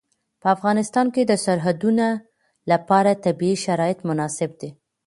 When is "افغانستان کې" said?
0.55-1.21